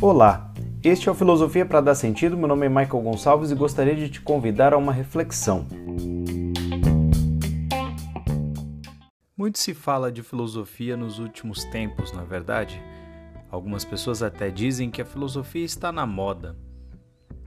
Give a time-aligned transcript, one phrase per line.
[0.00, 0.52] Olá,
[0.82, 2.36] este é o Filosofia para Dar Sentido.
[2.36, 5.64] Meu nome é Michael Gonçalves e gostaria de te convidar a uma reflexão.
[9.36, 12.82] Muito se fala de filosofia nos últimos tempos, na é verdade.
[13.50, 16.56] Algumas pessoas até dizem que a filosofia está na moda.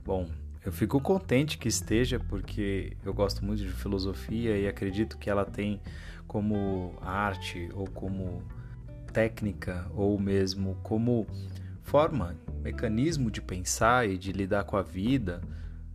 [0.04, 0.30] Bom,
[0.66, 5.46] eu fico contente que esteja, porque eu gosto muito de filosofia e acredito que ela
[5.46, 5.82] tem
[6.28, 8.42] como arte ou como
[9.16, 11.26] técnica ou mesmo como
[11.84, 15.40] forma, mecanismo de pensar e de lidar com a vida,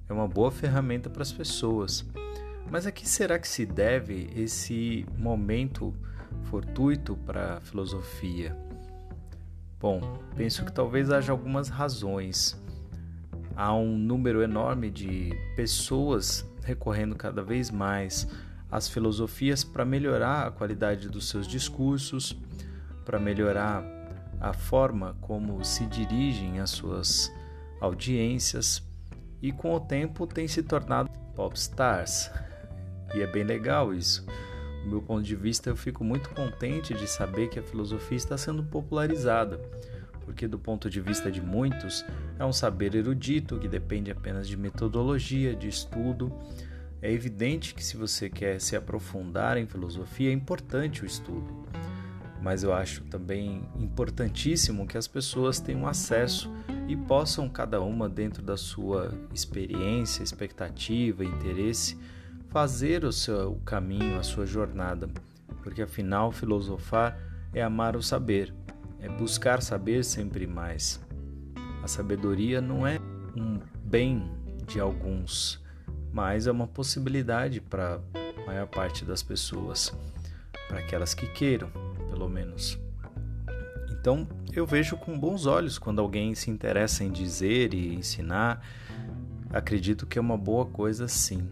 [0.08, 2.02] é uma boa ferramenta para as pessoas.
[2.70, 5.94] Mas a que será que se deve esse momento
[6.44, 8.56] fortuito para a filosofia?
[9.78, 10.00] Bom,
[10.34, 12.58] penso que talvez haja algumas razões
[13.54, 18.26] há um número enorme de pessoas recorrendo cada vez mais
[18.70, 22.34] às filosofias para melhorar a qualidade dos seus discursos,
[23.10, 23.84] para melhorar
[24.40, 27.28] a forma como se dirigem às suas
[27.80, 28.88] audiências
[29.42, 32.30] e com o tempo tem se tornado popstars.
[33.12, 34.24] E é bem legal isso.
[34.84, 38.38] Do meu ponto de vista, eu fico muito contente de saber que a filosofia está
[38.38, 39.60] sendo popularizada
[40.24, 42.04] porque, do ponto de vista de muitos,
[42.38, 46.32] é um saber erudito que depende apenas de metodologia, de estudo.
[47.02, 51.66] É evidente que, se você quer se aprofundar em filosofia, é importante o estudo,
[52.42, 56.50] mas eu acho também importantíssimo que as pessoas tenham acesso
[56.88, 61.98] e possam, cada uma dentro da sua experiência, expectativa, interesse,
[62.48, 65.08] fazer o seu caminho, a sua jornada,
[65.62, 67.18] porque afinal, filosofar
[67.52, 68.54] é amar o saber
[69.00, 71.00] é buscar saber sempre mais.
[71.82, 72.98] A sabedoria não é
[73.36, 74.30] um bem
[74.66, 75.60] de alguns,
[76.12, 79.92] mas é uma possibilidade para a maior parte das pessoas,
[80.68, 81.70] para aquelas que queiram,
[82.10, 82.78] pelo menos.
[83.90, 88.62] Então, eu vejo com bons olhos quando alguém se interessa em dizer e ensinar.
[89.50, 91.48] Acredito que é uma boa coisa sim.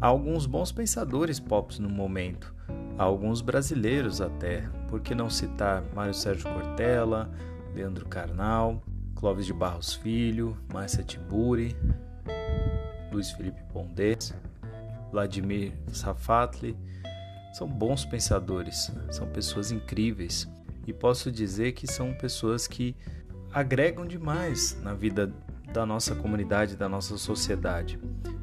[0.00, 2.54] Há alguns bons pensadores pop no momento,
[2.96, 7.28] há alguns brasileiros até, por que não citar Mário Sérgio Cortella,
[7.74, 8.80] Leandro Carnal,
[9.16, 11.76] Clóvis de Barros Filho, Márcia Tiburi,
[13.10, 14.16] Luiz Felipe Pondé,
[15.10, 16.76] Vladimir Safatli.
[17.52, 20.48] São bons pensadores, são pessoas incríveis
[20.86, 22.94] e posso dizer que são pessoas que
[23.52, 25.32] agregam demais na vida
[25.72, 27.98] da nossa comunidade, da nossa sociedade.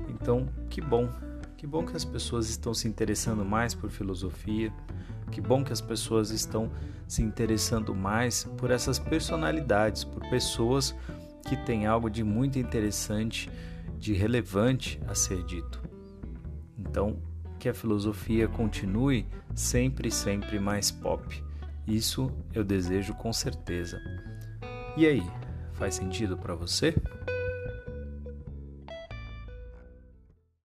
[0.10, 1.10] Então, que bom,
[1.58, 4.72] que bom que as pessoas estão se interessando mais por filosofia,
[5.32, 6.72] que bom que as pessoas estão
[7.08, 10.96] se interessando mais por essas personalidades, por pessoas
[11.48, 13.50] que têm algo de muito interessante,
[13.98, 15.82] de relevante a ser dito.
[16.78, 17.18] Então,
[17.60, 21.44] que a filosofia continue sempre, sempre mais pop.
[21.88, 24.02] Isso eu desejo com certeza.
[24.98, 25.24] E aí,
[25.74, 26.96] faz sentido para você?